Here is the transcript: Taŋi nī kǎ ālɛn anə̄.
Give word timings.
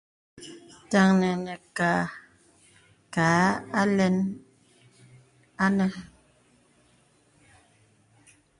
Taŋi 0.91 1.31
nī 1.45 1.53
kǎ 3.13 3.29
ālɛn 3.81 4.15
anə̄. 5.65 5.91